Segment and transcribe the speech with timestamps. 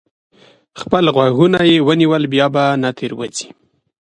[0.81, 3.49] خپل غوږونه یې ونیول؛ بیا به نه تېروځي.